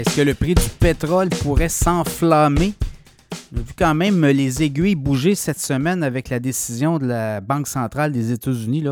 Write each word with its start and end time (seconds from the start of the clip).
Est-ce 0.00 0.16
que 0.16 0.22
le 0.22 0.32
prix 0.32 0.54
du 0.54 0.68
pétrole 0.78 1.28
pourrait 1.28 1.68
s'enflammer? 1.68 2.72
A 3.54 3.60
vu 3.60 3.74
quand 3.76 3.94
même 3.94 4.24
les 4.24 4.62
aiguilles 4.62 4.94
bouger 4.94 5.34
cette 5.34 5.58
semaine 5.58 6.02
avec 6.02 6.30
la 6.30 6.40
décision 6.40 6.98
de 6.98 7.04
la 7.04 7.42
Banque 7.42 7.68
centrale 7.68 8.10
des 8.10 8.32
États-Unis 8.32 8.82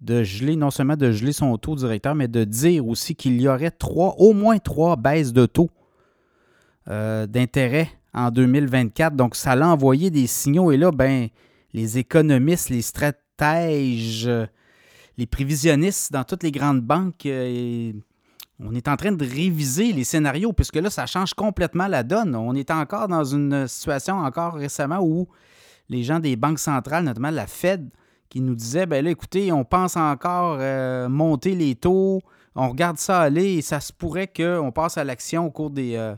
de 0.00 0.22
geler, 0.22 0.54
non 0.54 0.70
seulement 0.70 0.94
de 0.94 1.10
geler 1.10 1.32
son 1.32 1.58
taux 1.58 1.74
directeur, 1.74 2.14
mais 2.14 2.28
de 2.28 2.44
dire 2.44 2.86
aussi 2.86 3.16
qu'il 3.16 3.40
y 3.40 3.48
aurait 3.48 3.72
trois, 3.72 4.14
au 4.18 4.32
moins 4.32 4.58
trois 4.58 4.94
baisses 4.94 5.32
de 5.32 5.46
taux 5.46 5.70
euh, 6.88 7.26
d'intérêt 7.26 7.90
en 8.14 8.30
2024. 8.30 9.16
Donc, 9.16 9.34
ça 9.34 9.56
l'a 9.56 9.66
envoyé 9.66 10.10
des 10.10 10.28
signaux. 10.28 10.70
Et 10.70 10.76
là, 10.76 10.92
ben, 10.92 11.26
les 11.74 11.98
économistes, 11.98 12.68
les 12.68 12.82
stratèges, 12.82 14.30
les 15.18 15.26
prévisionnistes 15.26 16.12
dans 16.12 16.22
toutes 16.22 16.44
les 16.44 16.52
grandes 16.52 16.82
banques, 16.82 17.26
euh, 17.26 17.90
on 18.62 18.74
est 18.74 18.88
en 18.88 18.96
train 18.96 19.12
de 19.12 19.24
réviser 19.24 19.92
les 19.92 20.04
scénarios, 20.04 20.52
puisque 20.52 20.76
là, 20.76 20.90
ça 20.90 21.06
change 21.06 21.34
complètement 21.34 21.86
la 21.86 22.02
donne. 22.02 22.34
On 22.34 22.54
est 22.54 22.70
encore 22.70 23.08
dans 23.08 23.24
une 23.24 23.66
situation 23.66 24.16
encore 24.16 24.54
récemment 24.54 25.00
où 25.00 25.28
les 25.88 26.02
gens 26.02 26.20
des 26.20 26.36
banques 26.36 26.58
centrales, 26.58 27.04
notamment 27.04 27.30
la 27.30 27.46
Fed, 27.46 27.88
qui 28.28 28.40
nous 28.40 28.54
disaient, 28.54 28.86
ben 28.86 29.04
là, 29.04 29.10
écoutez, 29.10 29.50
on 29.50 29.64
pense 29.64 29.96
encore 29.96 30.58
euh, 30.60 31.08
monter 31.08 31.54
les 31.54 31.74
taux, 31.74 32.20
on 32.54 32.68
regarde 32.68 32.98
ça 32.98 33.20
aller 33.20 33.54
et 33.54 33.62
ça 33.62 33.80
se 33.80 33.92
pourrait 33.92 34.28
qu'on 34.28 34.70
passe 34.72 34.98
à 34.98 35.04
l'action 35.04 35.46
au 35.46 35.50
cours 35.50 35.70
des 35.70 35.96
euh, 35.96 36.14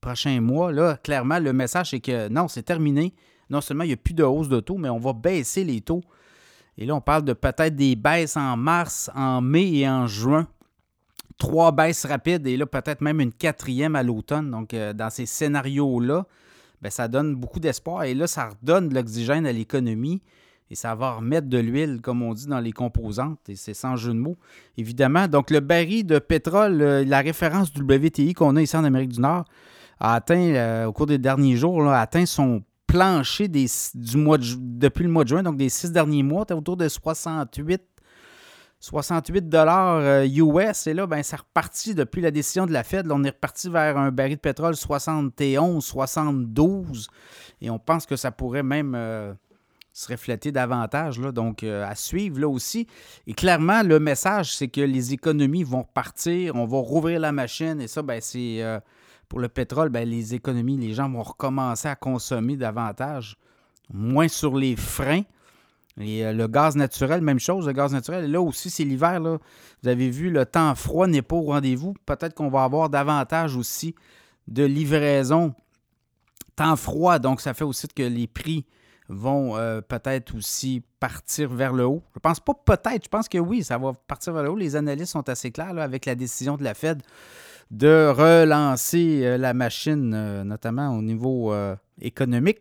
prochains 0.00 0.40
mois. 0.40 0.72
Là, 0.72 0.96
clairement, 1.02 1.38
le 1.38 1.52
message, 1.52 1.90
c'est 1.90 2.00
que 2.00 2.28
non, 2.28 2.48
c'est 2.48 2.62
terminé. 2.62 3.14
Non 3.50 3.60
seulement 3.60 3.84
il 3.84 3.88
n'y 3.88 3.92
a 3.94 3.96
plus 3.96 4.14
de 4.14 4.22
hausse 4.22 4.48
de 4.48 4.60
taux, 4.60 4.78
mais 4.78 4.88
on 4.88 4.98
va 4.98 5.12
baisser 5.12 5.64
les 5.64 5.80
taux. 5.80 6.02
Et 6.78 6.86
là, 6.86 6.94
on 6.94 7.00
parle 7.00 7.24
de 7.24 7.32
peut-être 7.32 7.74
des 7.74 7.96
baisses 7.96 8.36
en 8.36 8.56
mars, 8.56 9.10
en 9.14 9.40
mai 9.40 9.72
et 9.72 9.88
en 9.88 10.06
juin 10.06 10.46
trois 11.42 11.72
baisses 11.72 12.06
rapides 12.06 12.46
et 12.46 12.56
là, 12.56 12.66
peut-être 12.66 13.00
même 13.00 13.20
une 13.20 13.32
quatrième 13.32 13.96
à 13.96 14.04
l'automne. 14.04 14.48
Donc, 14.52 14.74
euh, 14.74 14.92
dans 14.92 15.10
ces 15.10 15.26
scénarios-là, 15.26 16.24
ben, 16.80 16.88
ça 16.88 17.08
donne 17.08 17.34
beaucoup 17.34 17.58
d'espoir 17.58 18.04
et 18.04 18.14
là, 18.14 18.28
ça 18.28 18.50
redonne 18.50 18.88
de 18.88 18.94
l'oxygène 18.94 19.44
à 19.44 19.50
l'économie 19.50 20.22
et 20.70 20.76
ça 20.76 20.94
va 20.94 21.14
remettre 21.14 21.48
de 21.48 21.58
l'huile, 21.58 22.00
comme 22.00 22.22
on 22.22 22.32
dit, 22.32 22.46
dans 22.46 22.60
les 22.60 22.70
composantes 22.70 23.40
et 23.48 23.56
c'est 23.56 23.74
sans 23.74 23.96
jeu 23.96 24.12
de 24.12 24.18
mots, 24.18 24.36
évidemment. 24.76 25.26
Donc, 25.26 25.50
le 25.50 25.58
baril 25.58 26.06
de 26.06 26.20
pétrole, 26.20 26.80
euh, 26.80 27.04
la 27.04 27.20
référence 27.22 27.72
du 27.72 27.82
WTI 27.82 28.34
qu'on 28.34 28.54
a 28.54 28.62
ici 28.62 28.76
en 28.76 28.84
Amérique 28.84 29.10
du 29.10 29.20
Nord, 29.20 29.44
a 29.98 30.14
atteint, 30.14 30.54
euh, 30.54 30.86
au 30.86 30.92
cours 30.92 31.06
des 31.06 31.18
derniers 31.18 31.56
jours, 31.56 31.88
a 31.88 32.00
atteint 32.00 32.24
son 32.24 32.62
plancher 32.86 33.48
des, 33.48 33.66
du 33.94 34.16
mois 34.16 34.38
depuis 34.38 35.02
le 35.02 35.10
mois 35.10 35.24
de 35.24 35.30
juin, 35.30 35.42
donc 35.42 35.56
des 35.56 35.70
six 35.70 35.90
derniers 35.90 36.22
mois, 36.22 36.46
autour 36.52 36.76
de 36.76 36.88
68 36.88 37.82
68 38.82 39.48
dollars 39.48 40.24
US. 40.24 40.86
Euh, 40.86 40.90
et 40.90 40.94
là, 40.94 41.06
ben, 41.06 41.22
c'est 41.22 41.36
reparti 41.36 41.94
depuis 41.94 42.20
la 42.20 42.32
décision 42.32 42.66
de 42.66 42.72
la 42.72 42.82
Fed. 42.82 43.10
on 43.12 43.22
est 43.22 43.30
reparti 43.30 43.70
vers 43.70 43.96
un 43.96 44.10
baril 44.10 44.34
de 44.34 44.40
pétrole 44.40 44.74
71, 44.74 45.84
72. 45.84 47.06
Et 47.60 47.70
on 47.70 47.78
pense 47.78 48.06
que 48.06 48.16
ça 48.16 48.32
pourrait 48.32 48.64
même 48.64 48.96
euh, 48.96 49.32
se 49.92 50.10
refléter 50.10 50.50
davantage. 50.50 51.20
Là, 51.20 51.30
donc, 51.30 51.62
euh, 51.62 51.88
à 51.88 51.94
suivre 51.94 52.40
là 52.40 52.48
aussi. 52.48 52.88
Et 53.28 53.34
clairement, 53.34 53.84
le 53.84 54.00
message, 54.00 54.56
c'est 54.56 54.66
que 54.66 54.80
les 54.80 55.12
économies 55.12 55.62
vont 55.62 55.82
repartir. 55.82 56.56
On 56.56 56.66
va 56.66 56.78
rouvrir 56.78 57.20
la 57.20 57.30
machine. 57.30 57.80
Et 57.80 57.86
ça, 57.86 58.02
ben, 58.02 58.20
c'est 58.20 58.64
pour 59.28 59.38
le 59.38 59.48
pétrole, 59.48 59.90
ben, 59.90 60.08
les 60.08 60.34
économies, 60.34 60.76
les 60.76 60.92
gens 60.92 61.08
vont 61.08 61.22
recommencer 61.22 61.86
à 61.86 61.94
consommer 61.94 62.56
davantage. 62.56 63.36
Moins 63.92 64.26
sur 64.26 64.56
les 64.56 64.74
freins. 64.74 65.22
Et 66.00 66.24
euh, 66.24 66.32
le 66.32 66.48
gaz 66.48 66.76
naturel, 66.76 67.20
même 67.20 67.38
chose, 67.38 67.66
le 67.66 67.72
gaz 67.72 67.92
naturel. 67.92 68.30
Là 68.30 68.40
aussi, 68.40 68.70
c'est 68.70 68.84
l'hiver. 68.84 69.20
Vous 69.20 69.88
avez 69.88 70.10
vu, 70.10 70.30
le 70.30 70.46
temps 70.46 70.74
froid 70.74 71.06
n'est 71.06 71.22
pas 71.22 71.36
au 71.36 71.42
rendez-vous. 71.42 71.94
Peut-être 72.06 72.34
qu'on 72.34 72.48
va 72.48 72.64
avoir 72.64 72.88
davantage 72.88 73.56
aussi 73.56 73.94
de 74.48 74.64
livraison. 74.64 75.54
Temps 76.56 76.76
froid, 76.76 77.18
donc 77.18 77.40
ça 77.40 77.54
fait 77.54 77.64
aussi 77.64 77.88
que 77.88 78.02
les 78.02 78.26
prix 78.26 78.66
vont 79.08 79.56
euh, 79.56 79.80
peut-être 79.80 80.34
aussi 80.34 80.82
partir 81.00 81.52
vers 81.52 81.72
le 81.72 81.84
haut. 81.84 82.02
Je 82.14 82.20
pense 82.20 82.40
pas 82.40 82.54
peut-être, 82.54 83.04
je 83.04 83.08
pense 83.08 83.28
que 83.28 83.38
oui, 83.38 83.62
ça 83.62 83.78
va 83.78 83.92
partir 83.92 84.32
vers 84.32 84.42
le 84.42 84.50
haut. 84.50 84.56
Les 84.56 84.76
analystes 84.76 85.12
sont 85.12 85.28
assez 85.28 85.50
clairs 85.50 85.78
avec 85.78 86.06
la 86.06 86.14
décision 86.14 86.56
de 86.56 86.64
la 86.64 86.74
Fed 86.74 87.02
de 87.70 88.08
relancer 88.08 89.22
euh, 89.24 89.38
la 89.38 89.54
machine, 89.54 90.42
notamment 90.42 90.94
au 90.96 91.02
niveau 91.02 91.54
économique. 92.00 92.58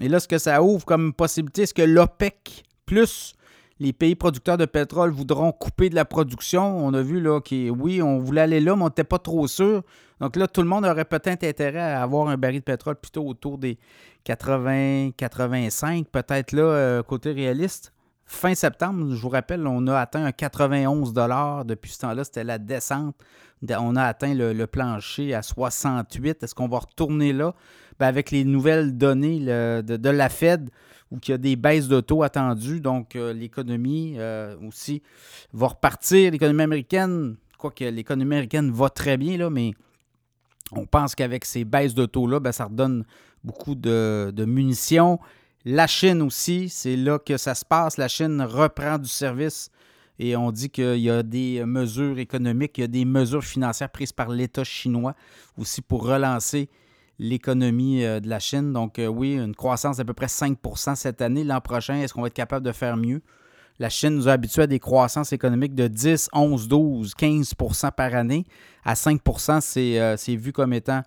Et 0.00 0.08
là, 0.08 0.18
ce 0.18 0.26
que 0.26 0.38
ça 0.38 0.62
ouvre 0.62 0.84
comme 0.84 1.12
possibilité, 1.12 1.66
c'est 1.66 1.74
que 1.74 1.82
l'OPEC 1.82 2.64
plus 2.90 3.36
les 3.78 3.92
pays 3.92 4.16
producteurs 4.16 4.58
de 4.58 4.64
pétrole 4.66 5.12
voudront 5.12 5.52
couper 5.52 5.90
de 5.90 5.94
la 5.94 6.04
production. 6.04 6.76
On 6.76 6.92
a 6.92 7.00
vu 7.00 7.20
là 7.20 7.40
que 7.40 7.70
oui, 7.70 8.02
on 8.02 8.18
voulait 8.18 8.40
aller 8.40 8.58
là, 8.58 8.74
mais 8.74 8.82
on 8.82 8.86
n'était 8.86 9.04
pas 9.04 9.20
trop 9.20 9.46
sûr. 9.46 9.84
Donc 10.20 10.34
là, 10.34 10.48
tout 10.48 10.60
le 10.60 10.66
monde 10.66 10.84
aurait 10.84 11.04
peut-être 11.04 11.44
intérêt 11.44 11.78
à 11.78 12.02
avoir 12.02 12.26
un 12.28 12.36
baril 12.36 12.58
de 12.58 12.64
pétrole 12.64 12.96
plutôt 12.96 13.24
autour 13.24 13.58
des 13.58 13.78
80, 14.24 15.12
85, 15.16 16.08
peut-être 16.08 16.50
là, 16.50 16.62
euh, 16.62 17.02
côté 17.04 17.30
réaliste. 17.30 17.92
Fin 18.32 18.54
septembre, 18.54 19.12
je 19.12 19.20
vous 19.20 19.28
rappelle, 19.28 19.66
on 19.66 19.88
a 19.88 19.98
atteint 19.98 20.24
un 20.24 20.30
91 20.30 21.12
Depuis 21.66 21.90
ce 21.90 21.98
temps-là, 21.98 22.22
c'était 22.22 22.44
la 22.44 22.58
descente. 22.58 23.16
On 23.68 23.96
a 23.96 24.04
atteint 24.04 24.34
le, 24.34 24.66
plancher 24.66 25.34
à 25.34 25.42
68. 25.42 26.44
Est-ce 26.44 26.54
qu'on 26.54 26.68
va 26.68 26.78
retourner 26.78 27.32
là? 27.32 27.54
Ben, 27.98 28.06
avec 28.06 28.30
les 28.30 28.44
nouvelles 28.44 28.96
données 28.96 29.40
de, 29.40 30.08
la 30.08 30.28
Fed, 30.28 30.70
où 31.10 31.18
il 31.20 31.30
y 31.30 31.34
a 31.34 31.38
des 31.38 31.56
baisses 31.56 31.88
de 31.88 32.00
taux 32.00 32.22
attendues, 32.22 32.80
donc 32.80 33.16
euh, 33.16 33.32
l'économie 33.32 34.14
euh, 34.16 34.54
aussi 34.64 35.02
va 35.52 35.66
repartir. 35.66 36.30
L'économie 36.30 36.62
américaine, 36.62 37.34
quoique 37.58 37.82
l'économie 37.82 38.36
américaine 38.36 38.70
va 38.70 38.90
très 38.90 39.16
bien, 39.16 39.38
là, 39.38 39.50
mais 39.50 39.72
on 40.70 40.86
pense 40.86 41.16
qu'avec 41.16 41.44
ces 41.44 41.64
baisses 41.64 41.94
de 41.94 42.06
taux-là, 42.06 42.38
ben, 42.38 42.52
ça 42.52 42.66
redonne 42.66 43.04
beaucoup 43.42 43.74
de, 43.74 44.30
de 44.32 44.44
munitions. 44.44 45.18
La 45.66 45.86
Chine 45.86 46.22
aussi, 46.22 46.70
c'est 46.70 46.96
là 46.96 47.18
que 47.18 47.36
ça 47.36 47.54
se 47.54 47.66
passe. 47.66 47.98
La 47.98 48.08
Chine 48.08 48.40
reprend 48.40 48.96
du 48.96 49.08
service 49.08 49.70
et 50.18 50.34
on 50.34 50.52
dit 50.52 50.70
qu'il 50.70 51.00
y 51.00 51.10
a 51.10 51.22
des 51.22 51.64
mesures 51.66 52.18
économiques, 52.18 52.78
il 52.78 52.80
y 52.82 52.84
a 52.84 52.88
des 52.88 53.04
mesures 53.04 53.44
financières 53.44 53.90
prises 53.90 54.12
par 54.12 54.30
l'État 54.30 54.64
chinois 54.64 55.14
aussi 55.58 55.82
pour 55.82 56.06
relancer 56.06 56.70
l'économie 57.18 58.04
euh, 58.04 58.20
de 58.20 58.28
la 58.28 58.38
Chine. 58.38 58.72
Donc 58.72 58.98
euh, 58.98 59.06
oui, 59.06 59.34
une 59.34 59.54
croissance 59.54 59.98
d'à 59.98 60.04
peu 60.06 60.14
près 60.14 60.26
5% 60.26 60.94
cette 60.94 61.20
année. 61.20 61.44
L'an 61.44 61.60
prochain, 61.60 61.96
est-ce 61.96 62.14
qu'on 62.14 62.22
va 62.22 62.28
être 62.28 62.34
capable 62.34 62.64
de 62.64 62.72
faire 62.72 62.96
mieux? 62.96 63.20
La 63.78 63.90
Chine 63.90 64.14
nous 64.14 64.28
a 64.28 64.32
habitués 64.32 64.62
à 64.62 64.66
des 64.66 64.78
croissances 64.78 65.32
économiques 65.34 65.74
de 65.74 65.88
10, 65.88 66.30
11, 66.32 66.68
12, 66.68 67.14
15% 67.18 67.92
par 67.92 68.14
année. 68.14 68.46
À 68.82 68.94
5% 68.94 69.98
euh, 69.98 70.16
c'est 70.16 70.36
vu 70.36 70.52
comme 70.52 70.72
étant 70.72 71.02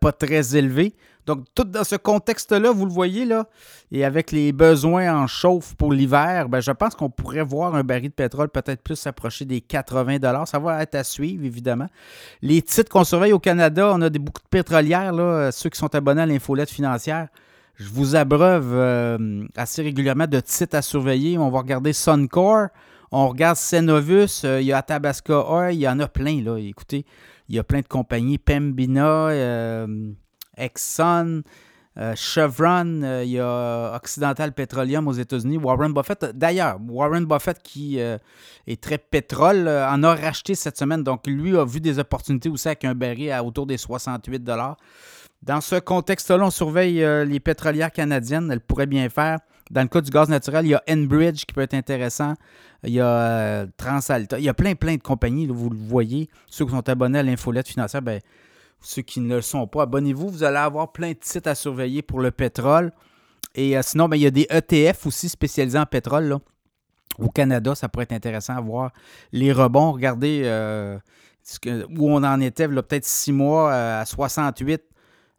pas 0.00 0.12
très 0.12 0.56
élevé. 0.56 0.94
Donc, 1.26 1.44
tout 1.54 1.64
dans 1.64 1.84
ce 1.84 1.96
contexte-là, 1.96 2.70
vous 2.70 2.84
le 2.84 2.92
voyez, 2.92 3.24
là, 3.24 3.46
et 3.90 4.04
avec 4.04 4.30
les 4.30 4.52
besoins 4.52 5.14
en 5.16 5.26
chauffe 5.26 5.74
pour 5.74 5.92
l'hiver, 5.92 6.48
ben, 6.48 6.60
je 6.60 6.70
pense 6.70 6.94
qu'on 6.94 7.08
pourrait 7.08 7.42
voir 7.42 7.74
un 7.74 7.82
baril 7.82 8.10
de 8.10 8.14
pétrole 8.14 8.48
peut-être 8.48 8.82
plus 8.82 8.96
s'approcher 8.96 9.46
des 9.46 9.60
80 9.62 10.18
Ça 10.44 10.58
va 10.58 10.82
être 10.82 10.94
à 10.94 11.04
suivre, 11.04 11.44
évidemment. 11.44 11.88
Les 12.42 12.60
titres 12.60 12.90
qu'on 12.90 13.04
surveille 13.04 13.32
au 13.32 13.38
Canada, 13.38 13.90
on 13.94 14.02
a 14.02 14.10
des, 14.10 14.18
beaucoup 14.18 14.42
de 14.42 14.48
pétrolières, 14.48 15.12
là, 15.12 15.50
ceux 15.50 15.70
qui 15.70 15.78
sont 15.78 15.94
abonnés 15.94 16.22
à 16.22 16.26
l'infolette 16.26 16.70
financière. 16.70 17.28
Je 17.76 17.88
vous 17.88 18.14
abreuve 18.14 18.72
euh, 18.72 19.44
assez 19.56 19.82
régulièrement 19.82 20.26
de 20.26 20.40
titres 20.40 20.76
à 20.76 20.82
surveiller. 20.82 21.38
On 21.38 21.50
va 21.50 21.58
regarder 21.58 21.92
Suncor, 21.92 22.68
on 23.14 23.28
regarde 23.28 23.56
Cenovus, 23.56 24.44
euh, 24.44 24.60
il 24.60 24.66
y 24.66 24.72
a 24.72 24.82
Tabasco 24.82 25.32
Oil, 25.32 25.74
il 25.74 25.80
y 25.80 25.88
en 25.88 26.00
a 26.00 26.08
plein, 26.08 26.42
là. 26.42 26.58
Écoutez, 26.58 27.06
il 27.48 27.54
y 27.54 27.60
a 27.60 27.64
plein 27.64 27.80
de 27.80 27.86
compagnies, 27.86 28.38
Pembina, 28.38 29.28
euh, 29.28 29.86
Exxon, 30.56 31.44
euh, 31.96 32.14
Chevron, 32.16 33.22
il 33.22 33.30
y 33.30 33.38
a 33.38 33.94
Occidental 33.94 34.52
Petroleum 34.52 35.06
aux 35.06 35.12
États-Unis, 35.12 35.58
Warren 35.58 35.92
Buffett. 35.92 36.24
D'ailleurs, 36.34 36.78
Warren 36.88 37.24
Buffett, 37.24 37.62
qui 37.62 37.98
est 37.98 38.80
très 38.82 38.98
pétrole, 38.98 39.68
en 39.68 40.02
a 40.02 40.14
racheté 40.16 40.56
cette 40.56 40.76
semaine. 40.76 41.04
Donc, 41.04 41.28
lui 41.28 41.56
a 41.56 41.64
vu 41.64 41.80
des 41.80 42.00
opportunités 42.00 42.48
aussi 42.48 42.66
avec 42.66 42.84
un 42.84 42.96
baril 42.96 43.30
à 43.30 43.44
autour 43.44 43.66
des 43.66 43.76
68 43.76 44.42
Dans 45.40 45.60
ce 45.60 45.76
contexte-là, 45.76 46.44
on 46.44 46.50
surveille 46.50 47.06
les 47.26 47.38
pétrolières 47.38 47.92
canadiennes. 47.92 48.50
Elles 48.50 48.60
pourraient 48.60 48.86
bien 48.86 49.08
faire. 49.08 49.38
Dans 49.70 49.82
le 49.82 49.88
cas 49.88 50.00
du 50.00 50.10
gaz 50.10 50.28
naturel, 50.28 50.66
il 50.66 50.70
y 50.70 50.74
a 50.74 50.82
Enbridge 50.88 51.44
qui 51.46 51.54
peut 51.54 51.62
être 51.62 51.74
intéressant. 51.74 52.34
Il 52.82 52.92
y 52.92 53.00
a 53.00 53.66
Transalta. 53.76 54.38
Il 54.38 54.44
y 54.44 54.48
a 54.48 54.54
plein, 54.54 54.74
plein 54.74 54.96
de 54.96 55.02
compagnies, 55.02 55.46
vous 55.46 55.70
le 55.70 55.78
voyez. 55.78 56.28
Ceux 56.46 56.66
qui 56.66 56.72
sont 56.72 56.88
abonnés 56.88 57.20
à 57.20 57.22
l'infolette 57.22 57.68
financière, 57.68 58.02
ben, 58.02 58.20
ceux 58.80 59.02
qui 59.02 59.20
ne 59.20 59.36
le 59.36 59.42
sont 59.42 59.66
pas, 59.66 59.82
abonnez-vous. 59.82 60.28
Vous 60.28 60.44
allez 60.44 60.58
avoir 60.58 60.92
plein 60.92 61.12
de 61.12 61.18
sites 61.22 61.46
à 61.46 61.54
surveiller 61.54 62.02
pour 62.02 62.20
le 62.20 62.30
pétrole. 62.30 62.92
Et 63.54 63.76
euh, 63.76 63.80
sinon, 63.82 64.08
ben, 64.08 64.16
il 64.16 64.22
y 64.22 64.26
a 64.26 64.30
des 64.30 64.46
ETF 64.50 65.06
aussi 65.06 65.28
spécialisés 65.30 65.78
en 65.78 65.86
pétrole. 65.86 66.36
Au 67.18 67.28
Canada, 67.30 67.74
ça 67.74 67.88
pourrait 67.88 68.02
être 68.04 68.12
intéressant 68.12 68.56
à 68.56 68.60
voir 68.60 68.90
les 69.32 69.52
rebonds. 69.52 69.92
Regardez 69.92 70.42
euh, 70.44 70.98
où 71.96 72.10
on 72.10 72.22
en 72.22 72.40
était, 72.40 72.68
peut-être 72.68 73.04
six 73.04 73.32
mois 73.32 73.72
euh, 73.72 74.02
à 74.02 74.04
68, 74.04 74.82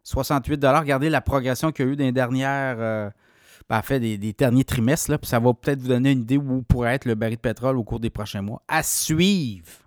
68 0.02 0.64
Regardez 0.64 1.10
la 1.10 1.20
progression 1.20 1.70
qu'il 1.70 1.84
y 1.84 1.88
a 1.88 1.92
eu 1.92 1.96
dans 1.96 2.04
les 2.04 2.12
dernières. 2.12 3.12
Ben, 3.68 3.82
fait, 3.82 3.98
des, 3.98 4.32
derniers 4.32 4.64
trimestres, 4.64 5.10
là, 5.10 5.18
puis 5.18 5.28
ça 5.28 5.40
va 5.40 5.52
peut-être 5.52 5.80
vous 5.80 5.88
donner 5.88 6.12
une 6.12 6.20
idée 6.20 6.36
où 6.36 6.62
pourrait 6.62 6.94
être 6.94 7.04
le 7.04 7.16
baril 7.16 7.36
de 7.36 7.40
pétrole 7.40 7.76
au 7.76 7.82
cours 7.82 7.98
des 7.98 8.10
prochains 8.10 8.42
mois. 8.42 8.62
À 8.68 8.82
suivre! 8.82 9.85